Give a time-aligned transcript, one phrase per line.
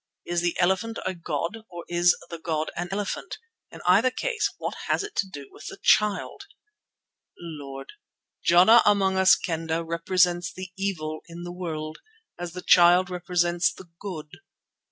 [0.25, 3.37] Is the elephant a god, or is the god an elephant?
[3.69, 6.47] In either case what has it to do with the Child?"
[7.37, 7.91] "Lord,
[8.43, 11.99] Jana among us Kendah represents the evil in the world,
[12.39, 14.31] as the Child represents the good.